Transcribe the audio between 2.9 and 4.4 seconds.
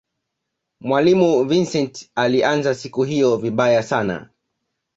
hiyo vibaya sana